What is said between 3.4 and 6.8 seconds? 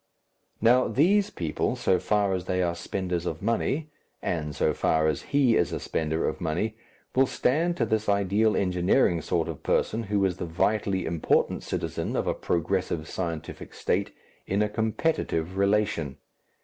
money, and so far as he is a spender of money,